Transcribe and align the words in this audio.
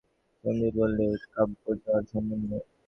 সন্দীপ 0.43 0.73
বললে, 0.77 1.05
কাব্যজ্বর 1.33 2.01
সম্বন্ধে? 2.11 2.57